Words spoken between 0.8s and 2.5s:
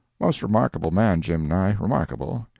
man, Jim Nye—remarkable.